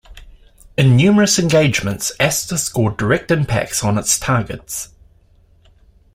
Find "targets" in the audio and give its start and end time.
4.17-4.89